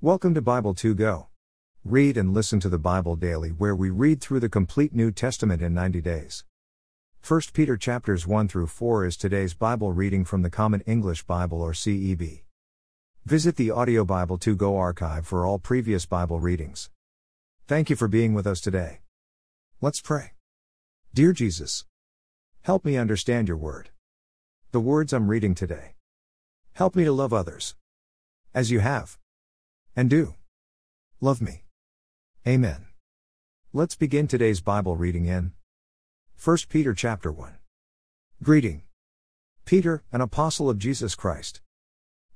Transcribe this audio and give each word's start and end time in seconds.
Welcome 0.00 0.32
to 0.34 0.40
Bible 0.40 0.74
2 0.74 0.94
Go. 0.94 1.26
Read 1.84 2.16
and 2.16 2.32
listen 2.32 2.60
to 2.60 2.68
the 2.68 2.78
Bible 2.78 3.16
daily 3.16 3.48
where 3.48 3.74
we 3.74 3.90
read 3.90 4.20
through 4.20 4.38
the 4.38 4.48
complete 4.48 4.94
New 4.94 5.10
Testament 5.10 5.60
in 5.60 5.74
90 5.74 6.00
days. 6.00 6.44
1 7.26 7.40
Peter 7.52 7.76
chapters 7.76 8.24
1 8.24 8.46
through 8.46 8.68
4 8.68 9.06
is 9.06 9.16
today's 9.16 9.54
Bible 9.54 9.90
reading 9.90 10.24
from 10.24 10.42
the 10.42 10.50
Common 10.50 10.82
English 10.82 11.24
Bible 11.24 11.60
or 11.60 11.72
CEB. 11.72 12.44
Visit 13.24 13.56
the 13.56 13.72
Audio 13.72 14.04
Bible 14.04 14.38
2 14.38 14.54
Go 14.54 14.78
archive 14.78 15.26
for 15.26 15.44
all 15.44 15.58
previous 15.58 16.06
Bible 16.06 16.38
readings. 16.38 16.90
Thank 17.66 17.90
you 17.90 17.96
for 17.96 18.06
being 18.06 18.34
with 18.34 18.46
us 18.46 18.60
today. 18.60 19.00
Let's 19.80 20.00
pray. 20.00 20.34
Dear 21.12 21.32
Jesus, 21.32 21.86
help 22.62 22.84
me 22.84 22.96
understand 22.96 23.48
your 23.48 23.56
word. 23.56 23.90
The 24.70 24.78
words 24.78 25.12
I'm 25.12 25.26
reading 25.26 25.56
today. 25.56 25.96
Help 26.74 26.94
me 26.94 27.02
to 27.02 27.10
love 27.10 27.32
others. 27.32 27.74
As 28.54 28.70
you 28.70 28.78
have. 28.78 29.18
And 29.98 30.08
do. 30.08 30.36
Love 31.20 31.42
me. 31.42 31.64
Amen. 32.46 32.86
Let's 33.72 33.96
begin 33.96 34.28
today's 34.28 34.60
Bible 34.60 34.94
reading 34.94 35.26
in 35.26 35.54
1 36.40 36.56
Peter 36.68 36.94
chapter 36.94 37.32
1. 37.32 37.56
Greeting. 38.40 38.82
Peter, 39.64 40.04
an 40.12 40.20
apostle 40.20 40.70
of 40.70 40.78
Jesus 40.78 41.16
Christ. 41.16 41.62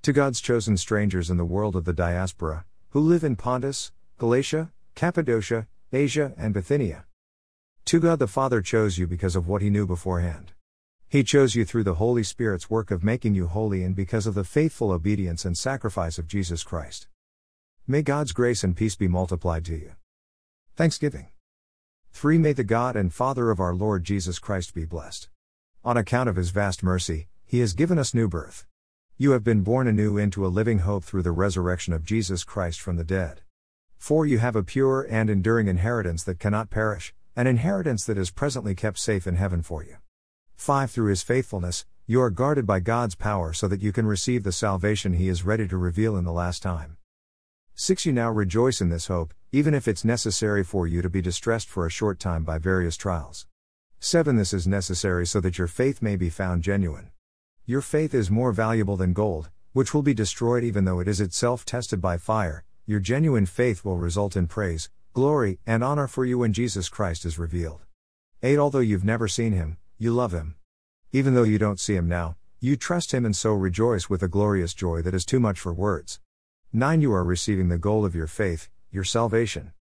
To 0.03 0.13
God's 0.13 0.41
chosen 0.41 0.77
strangers 0.77 1.31
in 1.31 1.37
the 1.37 1.45
world 1.45 1.77
of 1.77 1.85
the 1.85 1.93
diaspora, 1.93 2.65
who 2.91 2.99
live 2.99 3.23
in 3.23 3.37
Pontus, 3.37 3.93
Galatia, 4.19 4.73
Cappadocia, 4.97 5.69
Asia, 5.93 6.33
and 6.37 6.53
Bithynia. 6.53 7.05
To 7.85 8.01
God 8.01 8.19
the 8.19 8.27
Father 8.27 8.61
chose 8.61 8.99
you 8.99 9.07
because 9.07 9.37
of 9.37 9.47
what 9.47 9.63
he 9.63 9.71
knew 9.71 9.87
beforehand. 9.87 10.51
He 11.09 11.23
chose 11.23 11.55
you 11.55 11.65
through 11.65 11.85
the 11.85 11.95
Holy 11.95 12.25
Spirit's 12.25 12.69
work 12.69 12.91
of 12.91 13.05
making 13.05 13.37
you 13.37 13.47
holy 13.47 13.85
and 13.85 13.95
because 13.95 14.27
of 14.27 14.35
the 14.35 14.43
faithful 14.43 14.91
obedience 14.91 15.45
and 15.45 15.57
sacrifice 15.57 16.19
of 16.19 16.27
Jesus 16.27 16.65
Christ. 16.65 17.07
May 17.89 18.03
God's 18.03 18.31
grace 18.31 18.63
and 18.63 18.77
peace 18.77 18.95
be 18.95 19.09
multiplied 19.09 19.65
to 19.65 19.75
you. 19.75 19.95
Thanksgiving. 20.77 21.31
3. 22.13 22.39
May 22.39 22.53
the 22.53 22.63
God 22.63 22.95
and 22.95 23.13
Father 23.13 23.51
of 23.51 23.59
our 23.59 23.75
Lord 23.75 24.05
Jesus 24.05 24.39
Christ 24.39 24.73
be 24.73 24.85
blessed. 24.85 25.29
On 25.85 25.97
account 25.97 26.29
of 26.29 26.37
his 26.37 26.51
vast 26.51 26.85
mercy, 26.85 27.27
he 27.45 27.59
has 27.59 27.75
given 27.75 27.99
us 27.99 28.15
new 28.15 28.29
birth. 28.29 28.67
You 29.19 29.33
have 29.33 29.43
been 29.43 29.63
born 29.63 29.89
anew 29.89 30.17
into 30.17 30.47
a 30.47 30.49
living 30.49 30.79
hope 30.79 31.03
through 31.03 31.25
the 31.25 31.33
resurrection 31.33 31.93
of 31.93 32.05
Jesus 32.05 32.45
Christ 32.45 32.81
from 32.81 32.95
the 32.95 33.03
dead. 33.03 33.41
4. 33.99 34.27
You 34.27 34.39
have 34.39 34.55
a 34.55 34.63
pure 34.63 35.05
and 35.11 35.29
enduring 35.29 35.67
inheritance 35.67 36.23
that 36.23 36.39
cannot 36.39 36.71
perish, 36.71 37.13
an 37.35 37.49
inheritance 37.49 38.05
that 38.05 38.17
is 38.17 38.31
presently 38.31 38.77
kept 38.77 39.01
safe 39.01 39.27
in 39.27 39.35
heaven 39.35 39.61
for 39.61 39.83
you. 39.83 39.97
5. 40.55 40.89
Through 40.89 41.09
his 41.09 41.25
faithfulness, 41.25 41.85
you 42.07 42.23
are 42.23 42.31
guarded 42.31 42.65
by 42.65 42.79
God's 42.79 43.17
power 43.17 43.53
so 43.53 43.67
that 43.67 43.83
you 43.83 43.91
can 43.91 44.07
receive 44.07 44.45
the 44.45 44.53
salvation 44.53 45.15
he 45.15 45.29
is 45.29 45.45
ready 45.45 45.67
to 45.67 45.77
reveal 45.77 46.17
in 46.17 46.25
the 46.25 46.31
last 46.31 46.63
time. 46.63 46.97
6. 47.75 48.05
You 48.05 48.13
now 48.13 48.31
rejoice 48.31 48.83
in 48.83 48.91
this 48.91 49.07
hope, 49.07 49.33
even 49.51 49.73
if 49.73 49.89
it's 49.89 50.05
necessary 50.05 50.63
for 50.63 50.87
you 50.87 51.01
to 51.01 51.09
be 51.09 51.23
distressed 51.23 51.69
for 51.69 51.87
a 51.87 51.91
short 51.91 52.19
time 52.21 52.45
by 52.45 52.59
various 52.59 52.99
trials. 52.99 53.47
7. 53.99 54.37
This 54.37 54.53
is 54.53 54.67
necessary 54.67 55.27
so 55.27 55.41
that 55.41 55.57
your 55.57 55.67
faith 55.67 56.03
may 56.03 56.17
be 56.17 56.29
found 56.29 56.63
genuine. 56.63 57.11
Your 57.65 57.81
faith 57.81 58.15
is 58.15 58.31
more 58.31 58.53
valuable 58.53 58.97
than 58.97 59.15
gold, 59.15 59.49
which 59.73 59.95
will 59.95 60.03
be 60.03 60.13
destroyed 60.13 60.65
even 60.65 60.85
though 60.85 61.01
it 61.01 61.09
is 61.09 61.21
itself 61.21 61.65
tested 61.65 62.01
by 62.01 62.19
fire. 62.19 62.65
Your 62.85 63.01
genuine 63.01 63.47
faith 63.47 63.87
will 63.87 63.97
result 63.97 64.37
in 64.37 64.49
praise, 64.49 64.91
glory, 65.15 65.59
and 65.67 65.83
honor 65.83 66.09
for 66.09 66.27
you 66.27 66.39
when 66.39 66.53
Jesus 66.53 66.91
Christ 66.91 67.25
is 67.25 67.39
revealed. 67.39 67.81
8. 68.43 68.59
Although 68.59 68.81
you've 68.81 69.05
never 69.05 69.29
seen 69.29 69.53
him, 69.53 69.79
you 69.97 70.13
love 70.13 70.33
him. 70.33 70.57
Even 71.11 71.35
though 71.35 71.43
you 71.43 71.59
don't 71.59 71.81
see 71.81 71.95
him 71.95 72.09
now, 72.09 72.37
you 72.61 72.77
trust 72.77 73.15
him 73.15 73.25
and 73.25 73.35
so 73.35 73.55
rejoice 73.55 74.11
with 74.11 74.23
a 74.23 74.29
glorious 74.29 74.75
joy 74.75 75.01
that 75.03 75.15
is 75.15 75.25
too 75.25 75.41
much 75.41 75.59
for 75.59 75.73
words. 75.73 76.21
9. 76.75 77.03
You 77.03 77.13
are 77.13 77.23
receiving 77.23 77.69
the 77.69 77.77
goal 77.77 78.03
of 78.03 78.15
your 78.15 78.27
faith, 78.27 78.71
your 78.91 79.05
salvation. 79.05 79.75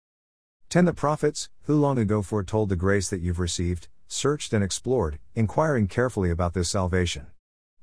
10. 0.71 0.87
The 0.87 0.93
prophets, 0.93 1.49
who 1.63 1.77
long 1.79 1.99
ago 1.99 2.21
foretold 2.21 2.69
the 2.69 2.75
grace 2.75 3.09
that 3.11 3.21
you've 3.21 3.39
received, 3.39 3.87
searched 4.09 4.53
and 4.53 4.65
explored, 4.65 5.21
inquiring 5.37 5.87
carefully 5.87 6.31
about 6.31 6.53
this 6.53 6.69
salvation. 6.69 7.29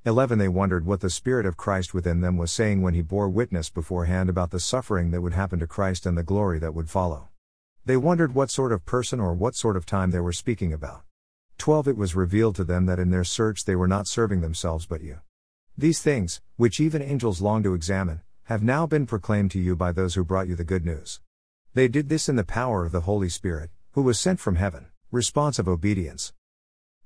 11. 0.06 0.40
They 0.40 0.50
wondered 0.50 0.86
what 0.86 1.00
the 1.00 1.09
Spirit 1.09 1.46
of 1.46 1.56
Christ 1.56 1.94
within 1.94 2.20
them 2.20 2.36
was 2.36 2.52
saying 2.52 2.81
when 2.81 2.96
he 2.96 3.02
bore 3.02 3.30
witness 3.30 3.70
beforehand 3.70 4.28
about 4.28 4.52
the 4.52 4.59
suffering 4.59 5.12
that 5.12 5.22
would 5.22 5.31
happen 5.31 5.60
to 5.60 5.68
Christ 5.68 6.06
and 6.06 6.18
the 6.18 6.22
glory 6.22 6.60
that 6.60 6.74
would 6.74 6.90
follow. 6.90 7.30
They 7.86 7.96
wondered 7.96 8.36
what 8.36 8.52
sort 8.52 8.74
of 8.74 8.86
person 8.86 9.22
or 9.22 9.34
what 9.34 9.56
sort 9.56 9.78
of 9.78 9.86
time 9.86 10.12
they 10.12 10.20
were 10.20 10.34
speaking 10.34 10.74
about. 10.74 11.04
12 11.60 11.88
It 11.88 11.98
was 11.98 12.14
revealed 12.14 12.58
to 12.58 12.66
them 12.66 12.88
that 12.88 13.00
in 13.00 13.12
their 13.12 13.24
search 13.24 13.64
they 13.64 13.76
were 13.78 13.88
not 13.88 14.06
serving 14.06 14.42
themselves 14.42 14.86
but 14.86 15.02
you. 15.02 15.22
These 15.78 16.02
things, 16.02 16.42
which 16.58 16.81
even 16.81 17.02
angels 17.02 17.40
long 17.40 17.64
to 17.64 17.74
examine, 17.74 18.20
have 18.47 18.63
now 18.63 18.88
been 18.88 19.06
proclaimed 19.06 19.52
to 19.52 19.59
you 19.59 19.75
by 19.75 19.91
those 19.91 20.16
who 20.16 20.24
brought 20.24 20.47
you 20.47 20.56
the 20.56 20.63
good 20.63 20.85
news. 20.85 21.19
They 21.74 21.90
did 21.90 22.08
this 22.08 22.30
in 22.30 22.38
the 22.38 22.46
power 22.46 22.85
of 22.85 22.94
the 22.94 23.02
Holy 23.02 23.28
Spirit, 23.28 23.72
who 23.91 24.02
was 24.02 24.18
sent 24.18 24.40
from 24.40 24.56
heaven. 24.56 24.88
Response 25.12 25.59
of 25.59 25.68
obedience. 25.68 26.31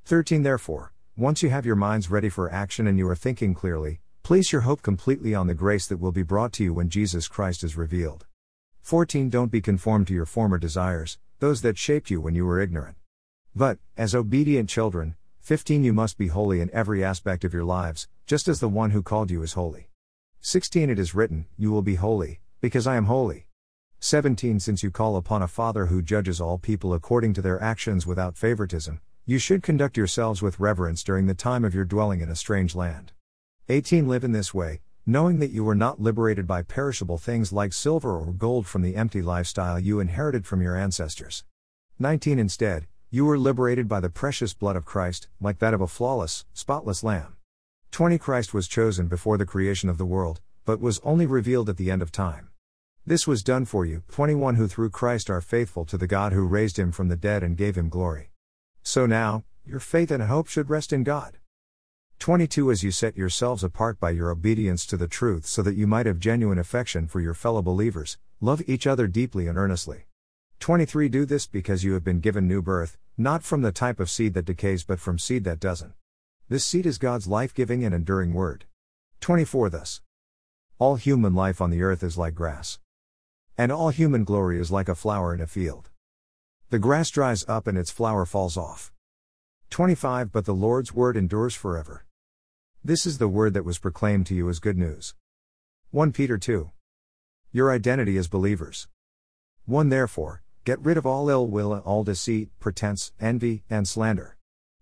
13 0.05 0.43
Therefore, 0.43 0.93
once 1.17 1.41
you 1.41 1.49
have 1.49 1.65
your 1.65 1.75
minds 1.75 2.11
ready 2.11 2.29
for 2.29 2.53
action 2.53 2.85
and 2.85 2.99
you 2.99 3.09
are 3.09 3.15
thinking 3.15 3.55
clearly, 3.55 4.01
place 4.21 4.51
your 4.51 4.61
hope 4.61 4.83
completely 4.83 5.33
on 5.33 5.47
the 5.47 5.55
grace 5.55 5.87
that 5.87 5.97
will 5.97 6.11
be 6.11 6.21
brought 6.21 6.53
to 6.53 6.63
you 6.63 6.75
when 6.75 6.89
Jesus 6.89 7.27
Christ 7.27 7.63
is 7.63 7.75
revealed. 7.75 8.27
14 8.83 9.27
Don't 9.31 9.51
be 9.51 9.61
conformed 9.61 10.05
to 10.09 10.13
your 10.13 10.27
former 10.27 10.59
desires, 10.59 11.17
those 11.39 11.63
that 11.63 11.75
shaped 11.75 12.11
you 12.11 12.21
when 12.21 12.35
you 12.35 12.45
were 12.45 12.61
ignorant. 12.61 12.97
But, 13.55 13.79
as 13.97 14.13
obedient 14.13 14.69
children, 14.69 15.15
15 15.39 15.83
You 15.83 15.93
must 15.93 16.19
be 16.19 16.27
holy 16.27 16.61
in 16.61 16.69
every 16.71 17.03
aspect 17.03 17.43
of 17.43 17.51
your 17.51 17.65
lives, 17.65 18.07
just 18.27 18.47
as 18.47 18.59
the 18.59 18.69
one 18.69 18.91
who 18.91 19.01
called 19.01 19.31
you 19.31 19.41
is 19.41 19.53
holy. 19.53 19.87
16 20.43 20.89
It 20.89 20.97
is 20.97 21.13
written, 21.13 21.45
You 21.55 21.71
will 21.71 21.83
be 21.83 21.93
holy, 21.93 22.39
because 22.61 22.87
I 22.87 22.95
am 22.95 23.05
holy. 23.05 23.45
17 23.99 24.59
Since 24.59 24.81
you 24.81 24.89
call 24.89 25.15
upon 25.15 25.43
a 25.43 25.47
Father 25.47 25.85
who 25.85 26.01
judges 26.01 26.41
all 26.41 26.57
people 26.57 26.95
according 26.95 27.35
to 27.35 27.43
their 27.43 27.61
actions 27.61 28.07
without 28.07 28.35
favoritism, 28.35 29.01
you 29.23 29.37
should 29.37 29.61
conduct 29.61 29.97
yourselves 29.97 30.41
with 30.41 30.59
reverence 30.59 31.03
during 31.03 31.27
the 31.27 31.35
time 31.35 31.63
of 31.63 31.75
your 31.75 31.85
dwelling 31.85 32.21
in 32.21 32.29
a 32.29 32.35
strange 32.35 32.73
land. 32.73 33.11
18 33.69 34.07
Live 34.07 34.23
in 34.23 34.31
this 34.31 34.51
way, 34.51 34.81
knowing 35.05 35.37
that 35.37 35.51
you 35.51 35.63
were 35.63 35.75
not 35.75 36.01
liberated 36.01 36.47
by 36.47 36.63
perishable 36.63 37.19
things 37.19 37.53
like 37.53 37.71
silver 37.71 38.17
or 38.17 38.33
gold 38.33 38.65
from 38.65 38.81
the 38.81 38.95
empty 38.95 39.21
lifestyle 39.21 39.79
you 39.79 39.99
inherited 39.99 40.47
from 40.47 40.59
your 40.59 40.75
ancestors. 40.75 41.43
19 41.99 42.39
Instead, 42.39 42.87
you 43.11 43.25
were 43.25 43.37
liberated 43.37 43.87
by 43.87 43.99
the 43.99 44.09
precious 44.09 44.55
blood 44.55 44.75
of 44.75 44.85
Christ, 44.85 45.27
like 45.39 45.59
that 45.59 45.75
of 45.75 45.81
a 45.81 45.87
flawless, 45.87 46.45
spotless 46.51 47.03
lamb. 47.03 47.35
20 47.91 48.17
Christ 48.17 48.53
was 48.53 48.69
chosen 48.69 49.07
before 49.07 49.37
the 49.37 49.45
creation 49.45 49.89
of 49.89 49.97
the 49.97 50.05
world, 50.05 50.39
but 50.63 50.79
was 50.79 51.01
only 51.03 51.25
revealed 51.25 51.67
at 51.67 51.75
the 51.75 51.91
end 51.91 52.01
of 52.01 52.09
time. 52.09 52.47
This 53.05 53.27
was 53.27 53.43
done 53.43 53.65
for 53.65 53.85
you, 53.85 54.03
21 54.11 54.55
who 54.55 54.69
through 54.69 54.91
Christ 54.91 55.29
are 55.29 55.41
faithful 55.41 55.83
to 55.85 55.97
the 55.97 56.07
God 56.07 56.31
who 56.31 56.47
raised 56.47 56.79
him 56.79 56.93
from 56.93 57.09
the 57.09 57.17
dead 57.17 57.43
and 57.43 57.57
gave 57.57 57.75
him 57.75 57.89
glory. 57.89 58.31
So 58.81 59.05
now, 59.05 59.43
your 59.65 59.81
faith 59.81 60.09
and 60.09 60.23
hope 60.23 60.47
should 60.47 60.69
rest 60.69 60.93
in 60.93 61.03
God. 61.03 61.37
22 62.19 62.71
As 62.71 62.81
you 62.81 62.91
set 62.91 63.17
yourselves 63.17 63.61
apart 63.61 63.99
by 63.99 64.11
your 64.11 64.31
obedience 64.31 64.85
to 64.85 64.95
the 64.95 65.09
truth 65.09 65.45
so 65.45 65.61
that 65.61 65.75
you 65.75 65.85
might 65.85 66.05
have 66.05 66.19
genuine 66.19 66.59
affection 66.59 67.07
for 67.07 67.19
your 67.19 67.33
fellow 67.33 67.61
believers, 67.61 68.17
love 68.39 68.61
each 68.67 68.87
other 68.87 69.05
deeply 69.05 69.47
and 69.47 69.57
earnestly. 69.57 70.05
23 70.61 71.09
Do 71.09 71.25
this 71.25 71.45
because 71.45 71.83
you 71.83 71.91
have 71.91 72.05
been 72.05 72.21
given 72.21 72.47
new 72.47 72.61
birth, 72.61 72.97
not 73.17 73.43
from 73.43 73.63
the 73.63 73.73
type 73.73 73.99
of 73.99 74.09
seed 74.09 74.33
that 74.35 74.45
decays 74.45 74.85
but 74.85 74.99
from 74.99 75.19
seed 75.19 75.43
that 75.43 75.59
doesn't. 75.59 75.93
This 76.51 76.65
seed 76.65 76.85
is 76.85 76.97
God's 76.97 77.27
life 77.27 77.53
giving 77.53 77.85
and 77.85 77.95
enduring 77.95 78.33
word. 78.33 78.65
24 79.21 79.69
Thus. 79.69 80.01
All 80.79 80.97
human 80.97 81.33
life 81.33 81.61
on 81.61 81.69
the 81.69 81.81
earth 81.81 82.03
is 82.03 82.17
like 82.17 82.35
grass. 82.35 82.77
And 83.57 83.71
all 83.71 83.87
human 83.87 84.25
glory 84.25 84.59
is 84.59 84.69
like 84.69 84.89
a 84.89 84.93
flower 84.95 85.33
in 85.33 85.39
a 85.39 85.47
field. 85.47 85.89
The 86.69 86.77
grass 86.77 87.09
dries 87.09 87.45
up 87.47 87.67
and 87.67 87.77
its 87.77 87.89
flower 87.89 88.25
falls 88.25 88.57
off. 88.57 88.91
25 89.69 90.33
But 90.33 90.43
the 90.43 90.53
Lord's 90.53 90.93
word 90.93 91.15
endures 91.15 91.55
forever. 91.55 92.05
This 92.83 93.05
is 93.05 93.17
the 93.17 93.29
word 93.29 93.53
that 93.53 93.63
was 93.63 93.79
proclaimed 93.79 94.25
to 94.25 94.35
you 94.35 94.49
as 94.49 94.59
good 94.59 94.77
news. 94.77 95.15
1 95.91 96.11
Peter 96.11 96.37
2. 96.37 96.69
Your 97.53 97.71
identity 97.71 98.17
as 98.17 98.27
believers. 98.27 98.89
1 99.67 99.87
Therefore, 99.87 100.43
Get 100.65 100.81
rid 100.81 100.97
of 100.97 101.05
all 101.05 101.29
ill 101.29 101.47
will, 101.47 101.73
all 101.73 102.03
deceit, 102.03 102.49
pretense, 102.59 103.13
envy, 103.21 103.63
and 103.69 103.87
slander. 103.87 104.35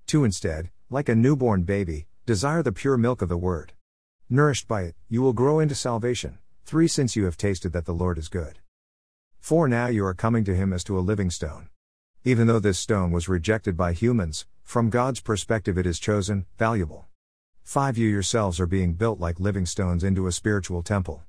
2. 0.07 0.24
Instead, 0.24 0.72
like 0.91 1.07
a 1.07 1.15
newborn 1.15 1.62
baby, 1.63 2.07
desire 2.25 2.63
the 2.63 2.71
pure 2.71 2.97
milk 2.97 3.21
of 3.21 3.30
the 3.30 3.38
word. 3.38 3.74
Nourished 4.27 4.68
by 4.68 4.81
it, 4.81 4.95
you 5.07 5.21
will 5.21 5.33
grow 5.33 5.59
into 5.59 5.75
salvation. 5.75 6.39
3. 6.65 6.88
Since 6.88 7.15
you 7.15 7.25
have 7.25 7.38
tasted 7.38 7.74
that 7.74 7.86
the 7.86 7.94
Lord 7.94 8.18
is 8.18 8.27
good. 8.27 8.57
4. 9.39 9.68
Now 9.68 9.86
you 9.86 10.03
are 10.03 10.15
coming 10.15 10.44
to 10.45 10.56
him 10.56 10.74
as 10.74 10.83
to 10.86 10.97
a 10.97 11.01
living 11.01 11.30
stone. 11.30 11.69
Even 12.24 12.47
though 12.47 12.59
this 12.59 12.80
stone 12.80 13.12
was 13.12 13.30
rejected 13.30 13.77
by 13.77 13.94
humans, 13.94 14.47
from 14.63 14.89
God's 14.89 15.21
perspective 15.21 15.77
it 15.77 15.86
is 15.86 16.00
chosen, 16.00 16.47
valuable. 16.57 17.06
5. 17.65 17.97
You 18.00 18.09
yourselves 18.09 18.59
are 18.59 18.65
being 18.65 18.94
built 18.94 19.19
like 19.19 19.39
living 19.39 19.68
stones 19.68 20.03
into 20.03 20.25
a 20.25 20.31
spiritual 20.31 20.81
temple. 20.81 21.21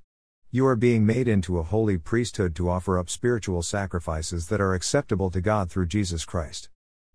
You 0.51 0.67
are 0.67 0.77
being 0.77 1.05
made 1.05 1.29
into 1.29 1.59
a 1.59 1.63
holy 1.65 1.99
priesthood 1.99 2.57
to 2.57 2.71
offer 2.71 2.99
up 2.99 3.11
spiritual 3.11 3.61
sacrifices 3.61 4.49
that 4.49 4.61
are 4.61 4.73
acceptable 4.73 5.31
to 5.31 5.43
God 5.43 5.71
through 5.71 5.87
Jesus 5.87 6.25
Christ. 6.25 6.71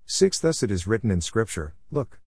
6. 0.05 0.39
Thus 0.39 0.61
it 0.61 0.69
is 0.69 0.85
written 0.85 1.09
in 1.09 1.21
Scripture 1.21 1.73
Look, 1.89 2.19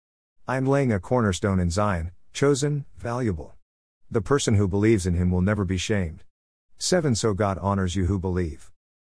I 0.50 0.56
am 0.56 0.64
laying 0.64 0.90
a 0.90 0.98
cornerstone 0.98 1.60
in 1.60 1.68
Zion, 1.68 2.12
chosen, 2.32 2.86
valuable. 2.96 3.52
The 4.10 4.22
person 4.22 4.54
who 4.54 4.66
believes 4.66 5.06
in 5.06 5.12
him 5.12 5.30
will 5.30 5.42
never 5.42 5.62
be 5.62 5.76
shamed. 5.76 6.24
7 6.78 7.14
So 7.16 7.34
God 7.34 7.58
honors 7.58 7.96
you 7.96 8.06
who 8.06 8.18
believe. 8.18 8.70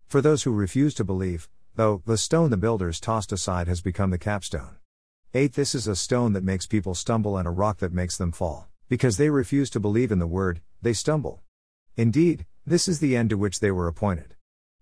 For 0.06 0.22
those 0.22 0.44
who 0.44 0.52
refuse 0.52 0.94
to 0.94 1.04
believe, 1.04 1.50
though, 1.74 2.04
the 2.06 2.20
stone 2.20 2.52
the 2.52 2.56
builders 2.56 3.00
tossed 3.00 3.32
aside 3.32 3.68
has 3.68 3.82
become 3.82 4.12
the 4.12 4.20
capstone. 4.20 4.76
8 5.34 5.54
This 5.54 5.74
is 5.74 5.88
a 5.88 5.96
stone 5.96 6.34
that 6.34 6.44
makes 6.44 6.68
people 6.68 6.94
stumble 6.94 7.36
and 7.36 7.48
a 7.48 7.52
rock 7.52 7.80
that 7.80 7.92
makes 7.92 8.16
them 8.16 8.32
fall. 8.32 8.68
Because 8.88 9.18
they 9.18 9.32
refuse 9.32 9.72
to 9.72 9.80
believe 9.80 10.12
in 10.12 10.20
the 10.20 10.28
word, 10.28 10.62
they 10.84 10.94
stumble. 10.94 11.42
Indeed, 11.98 12.46
this 12.64 12.88
is 12.88 13.00
the 13.00 13.18
end 13.18 13.32
to 13.32 13.40
which 13.40 13.60
they 13.60 13.72
were 13.72 13.88
appointed. 13.88 14.36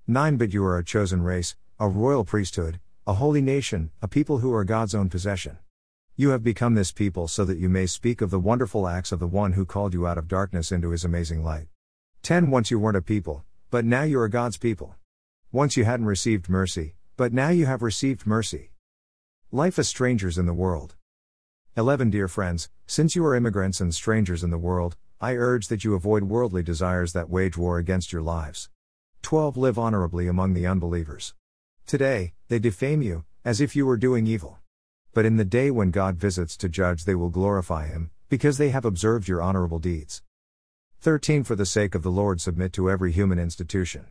9 0.06 0.36
But 0.36 0.54
you 0.54 0.65
are 0.65 0.77
a 0.77 0.83
chosen 0.83 1.21
race, 1.21 1.56
a 1.80 1.88
royal 1.88 2.25
priesthood, 2.25 2.81
a 3.07 3.13
holy 3.13 3.42
nation, 3.42 3.92
a 4.01 4.09
people 4.09 4.39
who 4.39 4.54
are 4.54 4.65
God's 4.65 4.94
own 4.94 5.07
possession. 5.07 5.57
You 6.21 6.29
have 6.29 6.44
become 6.44 6.75
this 6.75 6.91
people 6.91 7.27
so 7.27 7.44
that 7.45 7.57
you 7.57 7.68
may 7.68 7.88
speak 7.88 8.21
of 8.21 8.29
the 8.29 8.39
wonderful 8.39 8.88
acts 8.88 9.12
of 9.12 9.18
the 9.18 9.25
one 9.25 9.53
who 9.53 9.65
called 9.65 9.91
you 9.91 10.06
out 10.06 10.19
of 10.19 10.27
darkness 10.27 10.71
into 10.71 10.91
his 10.91 11.03
amazing 11.03 11.44
light. 11.44 11.65
10 12.21 12.51
Once 12.51 12.69
you 12.69 12.77
weren't 12.77 12.95
a 12.95 13.01
people, 13.01 13.44
but 13.71 13.85
now 13.85 14.03
you 14.03 14.19
are 14.19 14.27
God's 14.27 14.57
people. 14.57 14.94
Once 15.51 15.75
you 15.75 15.83
hadn't 15.83 16.06
received 16.06 16.47
mercy, 16.47 16.94
but 17.18 17.33
now 17.33 17.50
you 17.50 17.65
have 17.65 17.81
received 17.81 18.27
mercy. 18.27 18.69
Life 19.51 19.79
as 19.79 19.88
strangers 19.88 20.38
in 20.38 20.45
the 20.45 20.53
world. 20.53 20.94
11 21.75 22.12
Dear 22.12 22.27
friends, 22.27 22.69
since 22.85 23.15
you 23.15 23.25
are 23.25 23.33
immigrants 23.33 23.81
and 23.81 23.91
strangers 23.91 24.44
in 24.44 24.51
the 24.51 24.59
world, 24.59 24.97
I 25.19 25.33
urge 25.33 25.69
that 25.69 25.83
you 25.83 25.95
avoid 25.95 26.25
worldly 26.25 26.62
desires 26.62 27.13
that 27.13 27.31
wage 27.31 27.57
war 27.57 27.79
against 27.79 28.13
your 28.13 28.21
lives. 28.21 28.69
12 29.23 29.57
Live 29.57 29.79
honorably 29.79 30.27
among 30.27 30.53
the 30.53 30.68
unbelievers. 30.68 31.33
Today, 31.88 32.33
they 32.47 32.59
defame 32.59 33.01
you, 33.01 33.25
as 33.44 33.59
if 33.59 33.75
you 33.75 33.88
were 33.88 33.97
doing 33.97 34.27
evil. 34.27 34.59
But 35.13 35.25
in 35.25 35.36
the 35.36 35.44
day 35.44 35.72
when 35.72 35.92
God 35.92 36.16
visits 36.16 36.56
to 36.58 36.69
judge, 36.69 37.04
they 37.04 37.16
will 37.16 37.30
glorify 37.30 37.88
him, 37.88 38.12
because 38.30 38.58
they 38.58 38.69
have 38.69 38.86
observed 38.86 39.28
your 39.28 39.42
honorable 39.42 39.80
deeds. 39.80 40.24
13 41.02 41.44
For 41.44 41.56
the 41.56 41.66
sake 41.66 41.96
of 41.96 42.04
the 42.04 42.12
Lord, 42.12 42.40
submit 42.40 42.72
to 42.74 42.90
every 42.90 43.12
human 43.12 43.38
institution. 43.38 44.06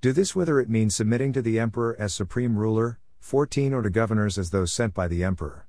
Do 0.00 0.12
this 0.12 0.36
whether 0.36 0.60
it 0.60 0.68
means 0.68 0.94
submitting 0.94 1.32
to 1.32 1.42
the 1.42 1.58
emperor 1.58 1.96
as 1.98 2.14
supreme 2.14 2.56
ruler, 2.56 3.00
14 3.18 3.74
or 3.74 3.82
to 3.82 3.90
governors 3.90 4.38
as 4.38 4.50
those 4.50 4.72
sent 4.72 4.94
by 4.94 5.08
the 5.08 5.24
emperor. 5.24 5.66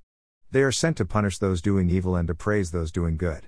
They 0.51 0.61
are 0.61 0.71
sent 0.71 0.97
to 0.97 1.05
punish 1.05 1.39
those 1.39 1.59
doing 1.59 1.89
evil 1.89 2.15
and 2.15 2.27
to 2.27 2.35
praise 2.35 2.69
those 2.69 2.91
doing 2.91 3.17
good. 3.17 3.47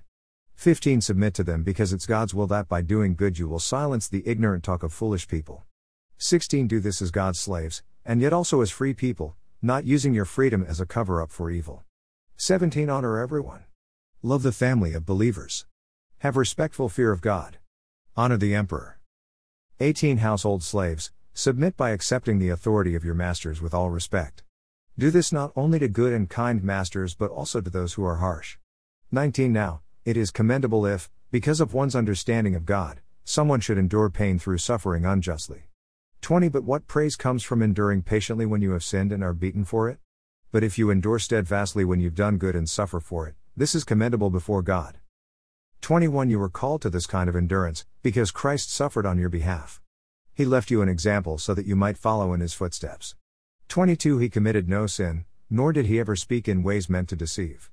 15 0.55 0.99
Submit 1.01 1.35
to 1.35 1.43
them 1.43 1.61
because 1.61 1.93
it's 1.93 2.07
God's 2.07 2.33
will 2.33 2.47
that 2.47 2.67
by 2.67 2.81
doing 2.81 3.13
good 3.13 3.37
you 3.37 3.47
will 3.47 3.59
silence 3.59 4.07
the 4.07 4.27
ignorant 4.27 4.63
talk 4.63 4.81
of 4.81 4.91
foolish 4.91 5.27
people. 5.27 5.63
16 6.17 6.67
Do 6.67 6.79
this 6.79 7.03
as 7.03 7.11
God's 7.11 7.39
slaves, 7.39 7.83
and 8.03 8.19
yet 8.19 8.33
also 8.33 8.61
as 8.61 8.71
free 8.71 8.95
people, 8.95 9.35
not 9.61 9.85
using 9.85 10.13
your 10.13 10.25
freedom 10.25 10.65
as 10.65 10.79
a 10.79 10.85
cover 10.85 11.21
up 11.21 11.29
for 11.29 11.51
evil. 11.51 11.83
17 12.37 12.89
Honor 12.89 13.19
everyone. 13.19 13.65
Love 14.23 14.41
the 14.41 14.53
family 14.53 14.93
of 14.93 15.05
believers. 15.05 15.65
Have 16.19 16.37
respectful 16.37 16.87
fear 16.87 17.11
of 17.11 17.21
God. 17.21 17.57
Honor 18.15 18.37
the 18.37 18.55
emperor. 18.55 18.99
18 19.81 20.17
Household 20.19 20.63
slaves, 20.63 21.11
submit 21.33 21.75
by 21.75 21.89
accepting 21.89 22.39
the 22.39 22.47
authority 22.47 22.95
of 22.95 23.03
your 23.03 23.13
masters 23.13 23.61
with 23.61 23.73
all 23.73 23.89
respect. 23.89 24.43
Do 24.97 25.11
this 25.11 25.33
not 25.33 25.51
only 25.55 25.79
to 25.79 25.89
good 25.89 26.13
and 26.13 26.29
kind 26.29 26.63
masters 26.63 27.13
but 27.13 27.29
also 27.29 27.59
to 27.59 27.69
those 27.69 27.93
who 27.93 28.05
are 28.05 28.17
harsh. 28.17 28.57
19 29.11 29.51
Now, 29.51 29.81
it 30.05 30.15
is 30.15 30.31
commendable 30.31 30.85
if, 30.85 31.09
because 31.31 31.59
of 31.59 31.73
one's 31.73 31.95
understanding 31.95 32.55
of 32.55 32.65
God, 32.65 33.01
someone 33.25 33.59
should 33.59 33.77
endure 33.77 34.09
pain 34.09 34.39
through 34.39 34.57
suffering 34.59 35.05
unjustly. 35.05 35.68
20 36.21 36.49
But 36.49 36.63
what 36.63 36.87
praise 36.87 37.15
comes 37.15 37.43
from 37.43 37.61
enduring 37.61 38.03
patiently 38.03 38.45
when 38.45 38.61
you 38.61 38.71
have 38.71 38.83
sinned 38.83 39.11
and 39.11 39.23
are 39.23 39.33
beaten 39.33 39.63
for 39.63 39.89
it? 39.89 39.99
But 40.51 40.63
if 40.63 40.77
you 40.77 40.89
endure 40.89 41.19
steadfastly 41.19 41.85
when 41.85 41.99
you've 41.99 42.15
done 42.15 42.37
good 42.37 42.55
and 42.55 42.69
suffer 42.69 42.99
for 42.99 43.27
it, 43.27 43.35
this 43.55 43.73
is 43.73 43.83
commendable 43.83 44.29
before 44.29 44.61
God. 44.61 44.97
21 45.81 46.29
You 46.29 46.39
were 46.39 46.49
called 46.49 46.81
to 46.81 46.89
this 46.89 47.05
kind 47.07 47.29
of 47.29 47.35
endurance, 47.35 47.85
because 48.03 48.31
Christ 48.31 48.71
suffered 48.71 49.05
on 49.05 49.17
your 49.17 49.29
behalf. 49.29 49.81
He 50.33 50.45
left 50.45 50.69
you 50.69 50.81
an 50.81 50.89
example 50.89 51.37
so 51.37 51.53
that 51.53 51.65
you 51.65 51.75
might 51.75 51.97
follow 51.97 52.33
in 52.33 52.41
his 52.41 52.53
footsteps. 52.53 53.15
22 53.69 54.17
He 54.17 54.29
committed 54.29 54.67
no 54.67 54.87
sin, 54.87 55.25
nor 55.49 55.71
did 55.71 55.85
he 55.85 55.99
ever 55.99 56.15
speak 56.15 56.47
in 56.47 56.63
ways 56.63 56.89
meant 56.89 57.09
to 57.09 57.15
deceive. 57.15 57.71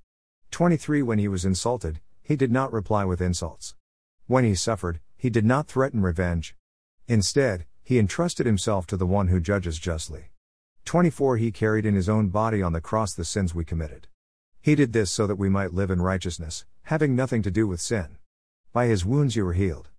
23 0.51 1.03
When 1.03 1.19
he 1.19 1.29
was 1.29 1.45
insulted, 1.45 2.01
he 2.23 2.37
did 2.37 2.53
not 2.53 2.73
reply 2.73 3.05
with 3.05 3.21
insults. 3.21 3.75
When 4.27 4.45
he 4.45 4.55
suffered, 4.55 5.01
he 5.17 5.31
did 5.31 5.45
not 5.45 5.67
threaten 5.67 6.01
revenge. 6.01 6.57
Instead, 7.09 7.67
he 7.87 8.01
entrusted 8.01 8.47
himself 8.47 8.85
to 8.85 8.97
the 8.97 9.07
one 9.07 9.29
who 9.29 9.39
judges 9.39 9.79
justly. 9.79 10.33
24 10.87 11.37
He 11.37 11.53
carried 11.53 11.87
in 11.87 11.95
his 11.95 12.09
own 12.09 12.31
body 12.31 12.61
on 12.61 12.73
the 12.73 12.81
cross 12.81 13.15
the 13.15 13.25
sins 13.25 13.55
we 13.55 13.65
committed. 13.65 14.09
He 14.61 14.75
did 14.75 14.93
this 14.93 15.09
so 15.09 15.29
that 15.29 15.37
we 15.37 15.49
might 15.49 15.73
live 15.73 15.93
in 15.93 16.03
righteousness, 16.03 16.65
having 16.83 17.15
nothing 17.15 17.43
to 17.43 17.51
do 17.53 17.69
with 17.69 17.81
sin. 17.81 18.17
By 18.73 18.87
his 18.87 19.05
wounds 19.05 19.37
you 19.37 19.45
were 19.45 19.53
healed. 19.53 19.91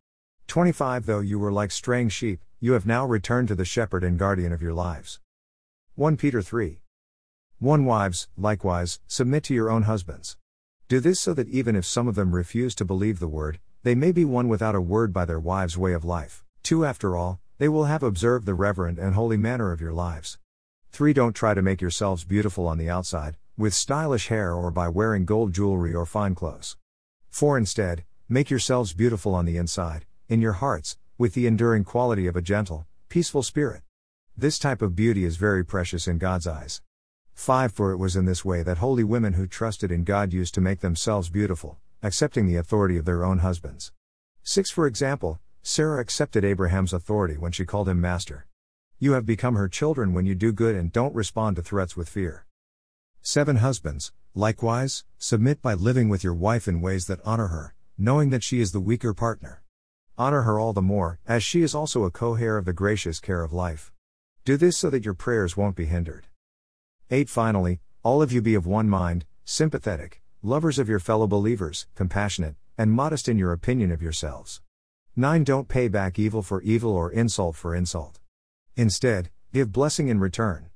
25 0.48 1.06
Though 1.06 1.22
you 1.22 1.40
were 1.40 1.50
like 1.50 1.72
straying 1.72 2.10
sheep, 2.10 2.42
you 2.60 2.74
have 2.74 2.86
now 2.86 3.06
returned 3.06 3.48
to 3.48 3.56
the 3.56 3.64
shepherd 3.64 4.04
and 4.04 4.20
guardian 4.20 4.52
of 4.52 4.62
your 4.62 4.74
lives. 4.74 5.22
1 5.96 6.18
Peter 6.18 6.42
3. 6.42 6.82
1 7.60 7.86
Wives, 7.86 8.28
likewise, 8.36 9.00
submit 9.08 9.46
to 9.46 9.54
your 9.54 9.72
own 9.72 9.84
husbands. 9.84 10.36
Do 10.90 11.00
this 11.00 11.22
so 11.22 11.34
that 11.36 11.48
even 11.48 11.78
if 11.78 11.86
some 11.86 12.10
of 12.10 12.16
them 12.16 12.36
refuse 12.36 12.76
to 12.76 12.84
believe 12.84 13.20
the 13.20 13.30
word, 13.30 13.60
they 13.84 13.96
may 13.96 14.12
be 14.12 14.26
won 14.26 14.50
without 14.50 14.76
a 14.76 14.82
word 14.82 15.14
by 15.14 15.24
their 15.24 15.40
wives' 15.40 15.78
way 15.78 15.94
of 15.94 16.04
life. 16.04 16.44
2 16.64 16.84
After 16.84 17.16
all, 17.16 17.40
they 17.58 17.68
will 17.68 17.86
have 17.86 18.04
observed 18.04 18.46
the 18.46 18.54
reverent 18.54 19.00
and 19.00 19.16
holy 19.16 19.38
manner 19.38 19.72
of 19.72 19.82
your 19.82 19.94
lives. 19.94 20.38
3 20.92 21.14
Don't 21.14 21.34
try 21.34 21.54
to 21.54 21.62
make 21.62 21.82
yourselves 21.82 22.24
beautiful 22.24 22.68
on 22.68 22.78
the 22.78 22.90
outside, 22.90 23.38
with 23.58 23.74
stylish 23.74 24.28
hair 24.28 24.54
or 24.54 24.70
by 24.70 24.88
wearing 24.88 25.26
gold 25.26 25.54
jewelry 25.54 25.94
or 25.94 26.06
fine 26.06 26.36
clothes. 26.36 26.78
4. 27.30 27.58
Instead, 27.58 28.04
make 28.30 28.50
yourselves 28.50 28.94
beautiful 28.94 29.34
on 29.34 29.46
the 29.46 29.58
inside, 29.58 30.06
in 30.30 30.42
your 30.42 30.54
hearts, 30.54 30.98
with 31.18 31.34
the 31.34 31.48
enduring 31.48 31.84
quality 31.84 32.28
of 32.28 32.36
a 32.36 32.42
gentle, 32.42 32.86
peaceful 33.10 33.42
spirit. 33.42 33.82
This 34.36 34.60
type 34.60 34.84
of 34.84 34.96
beauty 34.96 35.26
is 35.26 35.38
very 35.38 35.66
precious 35.66 36.08
in 36.08 36.20
God's 36.20 36.46
eyes. 36.46 36.82
5. 37.34 37.72
For 37.72 37.92
it 37.92 37.98
was 37.98 38.16
in 38.16 38.26
this 38.26 38.46
way 38.46 38.62
that 38.62 38.78
holy 38.78 39.04
women 39.04 39.34
who 39.34 39.48
trusted 39.48 39.92
in 39.92 40.04
God 40.04 40.32
used 40.32 40.54
to 40.56 40.62
make 40.62 40.82
themselves 40.82 41.30
beautiful, 41.30 41.78
accepting 42.04 42.46
the 42.46 42.56
authority 42.56 42.98
of 42.98 43.06
their 43.06 43.24
own 43.24 43.40
husbands. 43.40 43.92
6. 44.44 44.70
For 44.70 44.86
example, 44.86 45.40
Sarah 45.70 46.00
accepted 46.00 46.46
Abraham's 46.46 46.94
authority 46.94 47.36
when 47.36 47.52
she 47.52 47.66
called 47.66 47.90
him 47.90 48.00
master. 48.00 48.48
You 49.00 49.12
have 49.12 49.26
become 49.26 49.56
her 49.56 49.68
children 49.68 50.14
when 50.14 50.26
you 50.26 50.34
do 50.34 50.54
good 50.54 50.78
and 50.78 50.94
don't 50.94 51.14
respond 51.14 51.58
to 51.58 51.62
threats 51.62 51.98
with 51.98 52.08
fear. 52.08 52.46
7 53.22 53.58
Husbands, 53.58 54.14
likewise, 54.34 55.04
submit 55.18 55.62
by 55.62 55.74
living 55.74 56.08
with 56.08 56.24
your 56.24 56.34
wife 56.34 56.70
in 56.70 56.80
ways 56.80 57.08
that 57.08 57.20
honor 57.26 57.48
her, 57.48 57.76
knowing 57.98 58.30
that 58.30 58.44
she 58.44 58.62
is 58.62 58.72
the 58.72 58.80
weaker 58.80 59.14
partner. 59.14 59.62
Honor 60.18 60.44
her 60.44 60.58
all 60.58 60.72
the 60.72 60.82
more, 60.82 61.20
as 61.28 61.44
she 61.44 61.62
is 61.64 61.76
also 61.76 62.06
a 62.06 62.12
co 62.12 62.36
heir 62.36 62.56
of 62.58 62.64
the 62.64 62.72
gracious 62.72 63.20
care 63.20 63.44
of 63.44 63.52
life. 63.52 63.92
Do 64.46 64.56
this 64.56 64.78
so 64.78 64.90
that 64.90 65.04
your 65.04 65.16
prayers 65.16 65.58
won't 65.58 65.76
be 65.76 65.86
hindered. 65.86 66.28
8 67.12 67.30
Finally, 67.30 67.82
all 68.04 68.22
of 68.22 68.32
you 68.32 68.42
be 68.42 68.56
of 68.56 68.66
one 68.66 68.88
mind, 68.88 69.26
sympathetic, 69.44 70.22
lovers 70.42 70.80
of 70.80 70.88
your 70.88 71.02
fellow 71.02 71.28
believers, 71.28 71.88
compassionate, 71.94 72.56
and 72.78 72.90
modest 72.94 73.28
in 73.28 73.38
your 73.38 73.52
opinion 73.52 73.92
of 73.92 74.02
yourselves. 74.02 74.62
9 75.20 75.44
Don't 75.44 75.68
pay 75.68 75.88
back 75.88 76.20
evil 76.20 76.44
for 76.44 76.62
evil 76.62 76.92
or 76.92 77.12
insult 77.12 77.56
for 77.56 77.74
insult. 77.74 78.20
Instead, 78.76 79.32
give 79.52 79.72
blessing 79.72 80.10
in 80.10 80.20
return. 80.20 80.70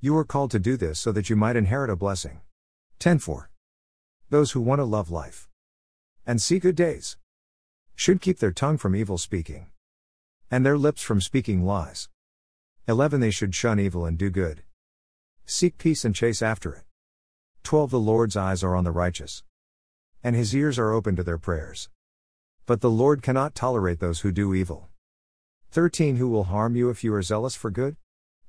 You 0.00 0.16
are 0.16 0.24
called 0.24 0.50
to 0.52 0.58
do 0.58 0.78
this 0.78 0.98
so 0.98 1.12
that 1.12 1.28
you 1.28 1.36
might 1.36 1.56
inherit 1.56 1.90
a 1.90 1.96
blessing. 1.96 2.40
10 3.00 3.18
4. 3.18 3.50
Those 4.30 4.52
who 4.52 4.62
want 4.62 4.78
to 4.78 4.86
love 4.86 5.10
life 5.10 5.46
and 6.24 6.40
see 6.40 6.58
good 6.58 6.74
days 6.74 7.18
should 7.94 8.22
keep 8.22 8.38
their 8.38 8.50
tongue 8.50 8.78
from 8.78 8.96
evil 8.96 9.18
speaking 9.18 9.66
and 10.50 10.64
their 10.64 10.78
lips 10.78 11.02
from 11.02 11.20
speaking 11.20 11.62
lies. 11.62 12.08
11 12.88 13.20
They 13.20 13.30
should 13.30 13.54
shun 13.54 13.78
evil 13.78 14.06
and 14.06 14.16
do 14.16 14.30
good. 14.30 14.62
Seek 15.44 15.76
peace 15.76 16.02
and 16.02 16.14
chase 16.14 16.40
after 16.40 16.72
it. 16.72 16.84
12 17.62 17.90
The 17.90 18.00
Lord's 18.00 18.38
eyes 18.38 18.64
are 18.64 18.74
on 18.74 18.84
the 18.84 18.90
righteous, 18.90 19.42
and 20.24 20.34
his 20.34 20.56
ears 20.56 20.78
are 20.78 20.94
open 20.94 21.14
to 21.16 21.22
their 21.22 21.36
prayers. 21.36 21.90
But 22.64 22.80
the 22.80 22.90
Lord 22.90 23.22
cannot 23.22 23.56
tolerate 23.56 23.98
those 23.98 24.20
who 24.20 24.30
do 24.30 24.54
evil. 24.54 24.88
13 25.72 26.16
Who 26.16 26.28
will 26.28 26.44
harm 26.44 26.76
you 26.76 26.90
if 26.90 27.02
you 27.02 27.12
are 27.12 27.22
zealous 27.22 27.56
for 27.56 27.72
good? 27.72 27.96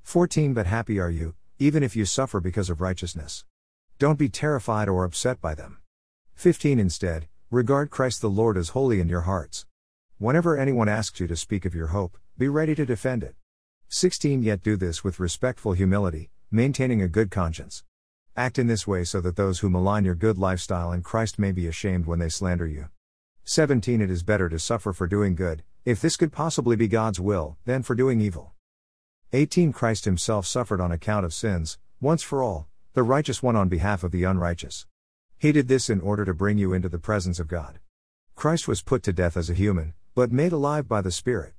14 0.03 0.53
But 0.53 0.67
happy 0.67 1.00
are 1.00 1.10
you, 1.10 1.34
even 1.58 1.82
if 1.82 1.96
you 1.96 2.05
suffer 2.05 2.39
because 2.39 2.70
of 2.70 2.79
righteousness. 2.79 3.43
Don't 3.98 4.20
be 4.20 4.29
terrified 4.29 4.88
or 4.88 5.03
upset 5.03 5.41
by 5.41 5.55
them. 5.55 5.79
15 6.36 6.77
Instead, 6.77 7.27
regard 7.50 7.89
Christ 7.89 8.22
the 8.22 8.29
Lord 8.29 8.55
as 8.55 8.70
holy 8.70 9.00
in 9.00 9.10
your 9.10 9.22
hearts. 9.22 9.65
Whenever 10.20 10.60
anyone 10.60 10.89
asks 10.89 11.20
you 11.20 11.25
to 11.25 11.36
speak 11.36 11.65
of 11.65 11.74
your 11.74 11.88
hope, 11.88 12.20
be 12.38 12.48
ready 12.48 12.75
to 12.75 12.86
defend 12.86 13.24
it. 13.24 13.36
16 13.88 14.43
Yet 14.43 14.62
do 14.62 14.75
this 14.75 15.03
with 15.03 15.20
respectful 15.20 15.74
humility, 15.74 16.29
maintaining 16.51 17.01
a 17.01 17.08
good 17.08 17.32
conscience. 17.32 17.84
Act 18.38 18.60
in 18.60 18.67
this 18.67 18.86
way 18.86 19.05
so 19.05 19.22
that 19.22 19.38
those 19.38 19.60
who 19.60 19.72
malign 19.72 20.05
your 20.05 20.15
good 20.15 20.38
lifestyle 20.38 20.91
in 20.91 21.01
Christ 21.01 21.39
may 21.39 21.51
be 21.51 21.65
ashamed 21.65 22.05
when 22.05 22.20
they 22.20 22.29
slander 22.29 22.67
you. 22.67 22.89
17 23.45 24.00
It 24.00 24.09
is 24.09 24.23
better 24.23 24.47
to 24.47 24.57
suffer 24.57 24.93
for 24.93 25.05
doing 25.05 25.35
good, 25.35 25.63
if 25.83 26.00
this 26.00 26.15
could 26.15 26.31
possibly 26.31 26.77
be 26.77 26.88
God's 26.88 27.19
will, 27.19 27.57
than 27.65 27.83
for 27.83 27.93
doing 27.93 28.21
evil. 28.21 28.53
18 29.33 29.73
Christ 29.73 30.05
himself 30.05 30.45
suffered 30.45 30.79
on 30.79 30.93
account 30.93 31.25
of 31.25 31.33
sins, 31.33 31.77
once 32.00 32.23
for 32.23 32.41
all, 32.41 32.67
the 32.93 33.03
righteous 33.03 33.43
one 33.43 33.57
on 33.57 33.67
behalf 33.67 34.01
of 34.01 34.12
the 34.12 34.23
unrighteous. 34.23 34.85
He 35.38 35.51
did 35.51 35.67
this 35.67 35.89
in 35.89 36.00
order 36.00 36.23
to 36.23 36.33
bring 36.33 36.57
you 36.57 36.71
into 36.71 36.88
the 36.88 37.00
presence 37.00 37.38
of 37.38 37.50
God. 37.50 37.79
Christ 38.33 38.65
was 38.65 38.81
put 38.81 39.03
to 39.03 39.12
death 39.12 39.35
as 39.35 39.50
a 39.50 39.53
human, 39.53 39.93
but 40.15 40.31
made 40.31 40.53
alive 40.53 40.88
by 40.88 41.01
the 41.01 41.12
Spirit. 41.12 41.53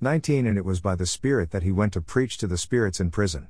19 0.00 0.46
And 0.46 0.56
it 0.56 0.64
was 0.64 0.80
by 0.80 0.94
the 0.94 1.04
Spirit 1.04 1.50
that 1.50 1.64
he 1.64 1.72
went 1.72 1.92
to 1.94 2.00
preach 2.00 2.38
to 2.38 2.46
the 2.46 2.56
spirits 2.56 3.00
in 3.00 3.10
prison. 3.10 3.48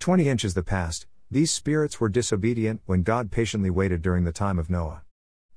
20 0.00 0.28
inches 0.28 0.54
the 0.54 0.64
past, 0.64 1.06
these 1.30 1.52
spirits 1.52 2.00
were 2.00 2.08
disobedient 2.08 2.80
when 2.86 3.04
God 3.04 3.30
patiently 3.30 3.70
waited 3.70 4.02
during 4.02 4.24
the 4.24 4.32
time 4.32 4.58
of 4.58 4.68
Noah. 4.68 5.02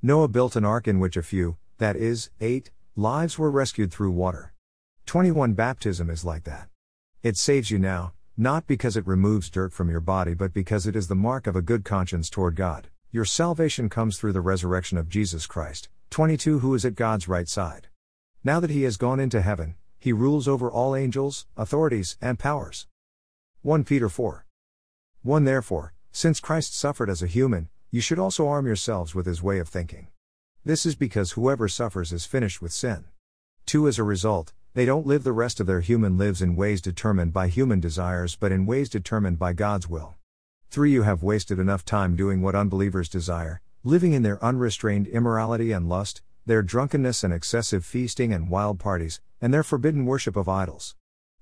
Noah 0.03 0.27
built 0.27 0.55
an 0.55 0.65
ark 0.65 0.87
in 0.87 0.99
which 0.99 1.17
a 1.17 1.23
few, 1.23 1.57
that 1.83 1.97
is, 1.97 2.29
eight, 2.39 2.71
lives 2.95 3.37
were 3.37 3.51
rescued 3.51 3.91
through 3.91 4.11
water. 4.11 4.53
21 5.05 5.51
Baptism 5.51 6.09
is 6.09 6.23
like 6.23 6.45
that. 6.45 6.69
It 7.21 7.35
saves 7.35 7.69
you 7.69 7.77
now, 7.77 8.13
not 8.37 8.67
because 8.67 8.95
it 8.95 9.05
removes 9.05 9.49
dirt 9.49 9.73
from 9.73 9.89
your 9.89 9.99
body, 9.99 10.33
but 10.33 10.53
because 10.53 10.87
it 10.87 10.95
is 10.95 11.09
the 11.09 11.15
mark 11.15 11.45
of 11.45 11.57
a 11.57 11.61
good 11.61 11.83
conscience 11.83 12.29
toward 12.29 12.55
God. 12.55 12.87
Your 13.11 13.25
salvation 13.25 13.89
comes 13.89 14.17
through 14.17 14.31
the 14.31 14.39
resurrection 14.39 14.97
of 14.97 15.09
Jesus 15.09 15.45
Christ. 15.45 15.89
22 16.09 16.59
Who 16.59 16.73
is 16.73 16.85
at 16.85 16.95
God's 16.95 17.27
right 17.27 17.49
side. 17.49 17.89
Now 18.45 18.61
that 18.61 18.69
he 18.69 18.83
has 18.83 18.95
gone 18.95 19.19
into 19.19 19.41
heaven, 19.41 19.75
he 19.99 20.13
rules 20.13 20.47
over 20.47 20.71
all 20.71 20.95
angels, 20.95 21.47
authorities, 21.57 22.15
and 22.21 22.39
powers. 22.39 22.87
1 23.61 23.83
Peter 23.83 24.07
4. 24.07 24.45
1 25.21 25.43
Therefore, 25.43 25.93
since 26.13 26.39
Christ 26.39 26.79
suffered 26.79 27.09
as 27.09 27.21
a 27.21 27.27
human, 27.27 27.67
you 27.91 27.99
should 27.99 28.19
also 28.19 28.47
arm 28.47 28.67
yourselves 28.67 29.13
with 29.13 29.25
his 29.25 29.43
way 29.43 29.59
of 29.59 29.67
thinking. 29.67 30.07
This 30.65 30.85
is 30.85 30.95
because 30.95 31.31
whoever 31.31 31.67
suffers 31.67 32.13
is 32.13 32.25
finished 32.25 32.61
with 32.61 32.71
sin. 32.71 33.03
2 33.65 33.85
As 33.85 33.99
a 33.99 34.03
result, 34.03 34.53
they 34.75 34.85
don't 34.85 35.05
live 35.05 35.25
the 35.25 35.33
rest 35.33 35.59
of 35.59 35.67
their 35.67 35.81
human 35.81 36.17
lives 36.17 36.41
in 36.41 36.55
ways 36.55 36.79
determined 36.79 37.33
by 37.33 37.49
human 37.49 37.81
desires 37.81 38.37
but 38.37 38.53
in 38.53 38.65
ways 38.65 38.87
determined 38.87 39.37
by 39.37 39.51
God's 39.51 39.89
will. 39.89 40.15
3 40.69 40.89
You 40.89 41.01
have 41.01 41.21
wasted 41.21 41.59
enough 41.59 41.83
time 41.83 42.15
doing 42.15 42.41
what 42.41 42.55
unbelievers 42.55 43.09
desire, 43.09 43.59
living 43.83 44.13
in 44.13 44.23
their 44.23 44.41
unrestrained 44.41 45.05
immorality 45.07 45.73
and 45.73 45.89
lust, 45.89 46.21
their 46.45 46.61
drunkenness 46.61 47.25
and 47.25 47.33
excessive 47.33 47.83
feasting 47.83 48.31
and 48.31 48.49
wild 48.49 48.79
parties, 48.79 49.19
and 49.41 49.53
their 49.53 49.63
forbidden 49.63 50.05
worship 50.05 50.37
of 50.37 50.47
idols. 50.47 50.95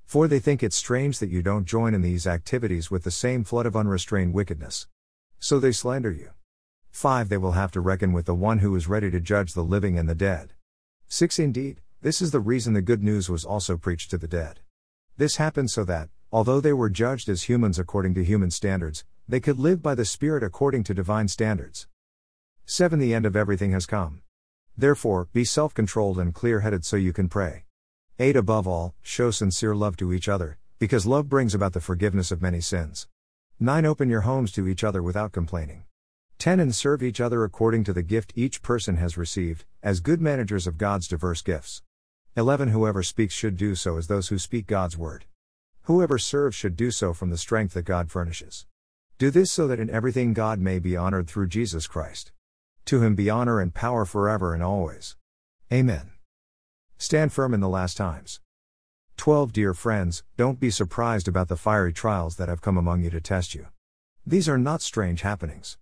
For 0.03 0.27
they 0.27 0.39
think 0.39 0.63
it 0.63 0.73
strange 0.73 1.19
that 1.19 1.29
you 1.29 1.43
don't 1.43 1.65
join 1.65 1.93
in 1.93 2.01
these 2.01 2.25
activities 2.25 2.89
with 2.89 3.03
the 3.03 3.11
same 3.11 3.43
flood 3.43 3.67
of 3.67 3.75
unrestrained 3.75 4.33
wickedness. 4.33 4.87
So 5.37 5.59
they 5.59 5.73
slander 5.73 6.11
you. 6.11 6.31
5. 6.91 7.29
They 7.29 7.37
will 7.37 7.53
have 7.53 7.71
to 7.71 7.81
reckon 7.81 8.13
with 8.13 8.25
the 8.25 8.35
one 8.35 8.59
who 8.59 8.75
is 8.75 8.87
ready 8.87 9.09
to 9.11 9.19
judge 9.19 9.53
the 9.53 9.63
living 9.63 9.97
and 9.97 10.07
the 10.07 10.15
dead. 10.15 10.53
6. 11.07 11.39
Indeed, 11.39 11.81
this 12.01 12.21
is 12.21 12.31
the 12.31 12.39
reason 12.39 12.73
the 12.73 12.81
good 12.81 13.01
news 13.01 13.29
was 13.29 13.45
also 13.45 13.77
preached 13.77 14.11
to 14.11 14.17
the 14.17 14.27
dead. 14.27 14.59
This 15.17 15.37
happened 15.37 15.71
so 15.71 15.83
that, 15.85 16.09
although 16.31 16.59
they 16.59 16.73
were 16.73 16.89
judged 16.89 17.29
as 17.29 17.43
humans 17.43 17.79
according 17.79 18.13
to 18.15 18.23
human 18.23 18.51
standards, 18.51 19.05
they 19.27 19.39
could 19.39 19.59
live 19.59 19.81
by 19.81 19.95
the 19.95 20.05
Spirit 20.05 20.43
according 20.43 20.83
to 20.85 20.93
divine 20.93 21.27
standards. 21.27 21.87
7. 22.65 22.99
The 22.99 23.13
end 23.13 23.25
of 23.25 23.35
everything 23.35 23.71
has 23.71 23.85
come. 23.85 24.21
Therefore, 24.77 25.27
be 25.33 25.43
self 25.45 25.73
controlled 25.73 26.19
and 26.19 26.33
clear 26.33 26.59
headed 26.59 26.85
so 26.85 26.97
you 26.97 27.13
can 27.13 27.29
pray. 27.29 27.65
8. 28.19 28.35
Above 28.35 28.67
all, 28.67 28.95
show 29.01 29.31
sincere 29.31 29.75
love 29.75 29.97
to 29.97 30.13
each 30.13 30.27
other, 30.27 30.57
because 30.79 31.05
love 31.05 31.29
brings 31.29 31.55
about 31.55 31.73
the 31.73 31.81
forgiveness 31.81 32.31
of 32.31 32.41
many 32.41 32.61
sins. 32.61 33.07
9. 33.59 33.85
Open 33.85 34.09
your 34.09 34.21
homes 34.21 34.51
to 34.53 34.67
each 34.67 34.83
other 34.83 35.01
without 35.01 35.31
complaining. 35.31 35.83
10. 36.41 36.59
And 36.59 36.73
serve 36.73 37.03
each 37.03 37.21
other 37.21 37.43
according 37.43 37.83
to 37.83 37.93
the 37.93 38.01
gift 38.01 38.33
each 38.35 38.63
person 38.63 38.97
has 38.97 39.15
received, 39.15 39.63
as 39.83 39.99
good 39.99 40.19
managers 40.19 40.65
of 40.65 40.79
God's 40.79 41.07
diverse 41.07 41.43
gifts. 41.43 41.83
11. 42.35 42.69
Whoever 42.69 43.03
speaks 43.03 43.35
should 43.35 43.55
do 43.55 43.75
so 43.75 43.95
as 43.95 44.07
those 44.07 44.29
who 44.29 44.39
speak 44.39 44.65
God's 44.65 44.97
word. 44.97 45.25
Whoever 45.83 46.17
serves 46.17 46.55
should 46.55 46.75
do 46.75 46.89
so 46.89 47.13
from 47.13 47.29
the 47.29 47.37
strength 47.37 47.75
that 47.75 47.83
God 47.83 48.09
furnishes. 48.09 48.65
Do 49.19 49.29
this 49.29 49.51
so 49.51 49.67
that 49.67 49.79
in 49.79 49.91
everything 49.91 50.33
God 50.33 50.57
may 50.57 50.79
be 50.79 50.97
honored 50.97 51.27
through 51.27 51.47
Jesus 51.47 51.85
Christ. 51.85 52.31
To 52.85 53.03
him 53.03 53.13
be 53.13 53.29
honor 53.29 53.59
and 53.59 53.71
power 53.71 54.03
forever 54.03 54.55
and 54.55 54.63
always. 54.63 55.17
Amen. 55.71 56.09
Stand 56.97 57.31
firm 57.31 57.53
in 57.53 57.59
the 57.59 57.69
last 57.69 57.97
times. 57.97 58.41
12 59.17 59.53
Dear 59.53 59.75
friends, 59.75 60.23
don't 60.37 60.59
be 60.59 60.71
surprised 60.71 61.27
about 61.27 61.49
the 61.49 61.55
fiery 61.55 61.93
trials 61.93 62.37
that 62.37 62.49
have 62.49 62.61
come 62.61 62.79
among 62.79 63.03
you 63.03 63.11
to 63.11 63.21
test 63.21 63.53
you. 63.53 63.67
These 64.25 64.49
are 64.49 64.57
not 64.57 64.81
strange 64.81 65.21
happenings. 65.21 65.77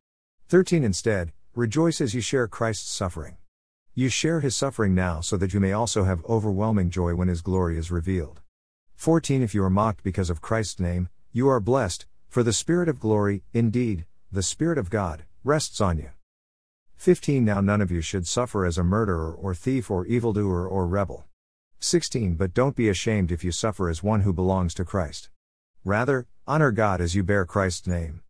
13 0.50 0.84
Instead, 0.84 1.32
rejoice 1.54 2.02
as 2.02 2.16
you 2.16 2.22
share 2.22 2.48
Christ's 2.48 2.90
suffering. 2.90 3.38
You 3.94 4.10
share 4.10 4.40
his 4.40 4.56
suffering 4.56 4.96
now 4.96 5.22
so 5.22 5.38
that 5.38 5.54
you 5.54 5.60
may 5.60 5.74
also 5.74 6.06
have 6.06 6.26
overwhelming 6.26 6.90
joy 6.90 7.14
when 7.14 7.28
his 7.28 7.44
glory 7.44 7.78
is 7.78 7.92
revealed. 7.92 8.42
14 8.96 9.44
If 9.44 9.54
you 9.54 9.64
are 9.64 9.70
mocked 9.70 10.04
because 10.04 10.32
of 10.32 10.42
Christ's 10.42 10.80
name, 10.80 11.08
you 11.32 11.48
are 11.48 11.60
blessed, 11.60 12.08
for 12.28 12.42
the 12.42 12.52
Spirit 12.52 12.90
of 12.90 13.00
glory, 13.00 13.44
indeed, 13.54 14.08
the 14.32 14.42
Spirit 14.42 14.80
of 14.80 14.90
God, 14.90 15.24
rests 15.44 15.80
on 15.80 16.00
you. 16.00 16.10
15 16.96 17.46
Now 17.46 17.62
none 17.62 17.80
of 17.80 17.92
you 17.92 18.02
should 18.02 18.26
suffer 18.26 18.66
as 18.66 18.80
a 18.80 18.84
murderer 18.84 19.32
or 19.32 19.54
thief 19.54 19.92
or 19.92 20.08
evildoer 20.08 20.68
or 20.68 20.88
rebel. 20.88 21.26
16 21.80 22.34
But 22.34 22.56
don't 22.56 22.76
be 22.76 22.90
ashamed 22.90 23.32
if 23.32 23.44
you 23.44 23.52
suffer 23.52 23.88
as 23.88 24.02
one 24.02 24.22
who 24.22 24.34
belongs 24.34 24.74
to 24.74 24.84
Christ. 24.84 25.30
Rather, 25.86 26.26
honor 26.48 26.72
God 26.72 27.02
as 27.02 27.14
you 27.14 27.22
bear 27.22 27.46
Christ's 27.46 27.86
name. 27.86 28.22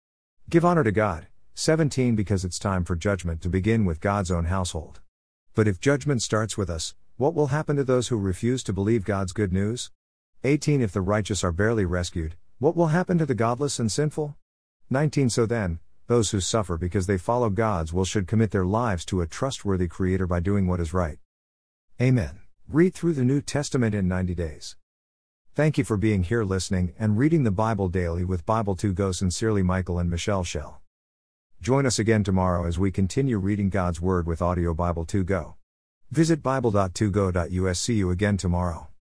Give 0.50 0.66
honor 0.66 0.84
to 0.84 0.92
God. 0.92 1.28
17 1.62 2.16
Because 2.16 2.46
it's 2.46 2.58
time 2.58 2.86
for 2.86 2.96
judgment 2.96 3.42
to 3.42 3.50
begin 3.50 3.84
with 3.84 4.00
God's 4.00 4.32
own 4.32 4.46
household. 4.46 5.02
But 5.56 5.68
if 5.68 5.82
judgment 5.82 6.22
starts 6.22 6.58
with 6.58 6.70
us, 6.70 6.96
what 7.18 7.34
will 7.34 7.48
happen 7.48 7.76
to 7.76 7.84
those 7.84 8.08
who 8.08 8.18
refuse 8.18 8.64
to 8.64 8.72
believe 8.72 9.04
God's 9.04 9.34
good 9.34 9.52
news? 9.52 9.92
18 10.46 10.82
If 10.82 10.94
the 10.94 11.02
righteous 11.02 11.44
are 11.44 11.52
barely 11.52 11.84
rescued, 11.84 12.38
what 12.60 12.78
will 12.78 12.88
happen 12.88 13.18
to 13.18 13.26
the 13.26 13.36
godless 13.36 13.78
and 13.78 13.92
sinful? 13.92 14.38
19 14.90 15.30
So 15.30 15.46
then, 15.46 15.80
those 16.08 16.32
who 16.32 16.40
suffer 16.40 16.78
because 16.78 17.08
they 17.08 17.18
follow 17.18 17.50
God's 17.50 17.92
will 17.92 18.06
should 18.06 18.26
commit 18.26 18.52
their 18.52 18.66
lives 18.66 19.04
to 19.08 19.20
a 19.20 19.28
trustworthy 19.28 19.90
Creator 19.90 20.28
by 20.28 20.40
doing 20.40 20.66
what 20.66 20.80
is 20.80 20.94
right. 20.94 21.18
Amen. 22.02 22.40
Read 22.70 22.94
through 22.94 23.16
the 23.16 23.26
New 23.26 23.42
Testament 23.42 23.94
in 23.94 24.08
90 24.08 24.34
days. 24.34 24.78
Thank 25.56 25.78
you 25.78 25.84
for 25.84 25.98
being 25.98 26.24
here 26.24 26.46
listening 26.46 26.94
and 26.98 27.18
reading 27.18 27.44
the 27.44 27.52
Bible 27.52 27.90
daily 27.90 28.24
with 28.24 28.46
Bible2Go 28.46 29.14
sincerely 29.14 29.62
Michael 29.62 30.00
and 30.00 30.10
Michelle 30.10 30.46
Shell. 30.46 30.79
Join 31.62 31.86
us 31.86 32.00
again 32.00 32.24
tomorrow 32.24 32.66
as 32.66 32.80
we 32.80 32.90
continue 32.90 33.38
reading 33.38 33.70
God's 33.70 34.00
Word 34.00 34.26
with 34.26 34.42
Audio 34.42 34.74
Bible2Go. 34.74 35.56
Visit 36.10 36.42
Bible.2go.us. 36.42 37.80
See 37.80 37.96
you 37.96 38.10
again 38.12 38.38
tomorrow. 38.38 38.90